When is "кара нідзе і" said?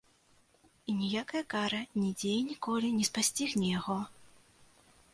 1.55-2.49